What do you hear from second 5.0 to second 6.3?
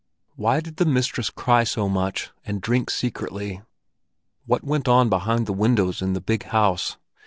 behind the windows in the